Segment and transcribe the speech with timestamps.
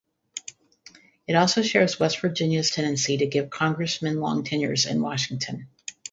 [1.27, 5.67] It also shares West Virginia's tendency to give congressmen long tenures in Washington.